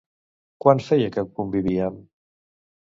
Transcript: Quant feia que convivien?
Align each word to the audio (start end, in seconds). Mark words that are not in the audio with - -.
Quant 0.65 0.81
feia 0.87 1.11
que 1.17 1.27
convivien? 1.41 2.05